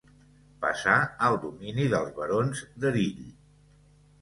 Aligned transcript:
Passà 0.63 0.95
al 1.27 1.37
domini 1.45 1.85
dels 1.93 2.15
barons 2.17 2.65
d'Erill. 2.85 3.21